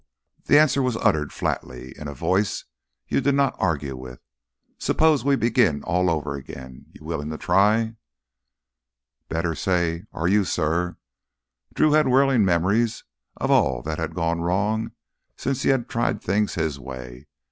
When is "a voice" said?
2.07-2.65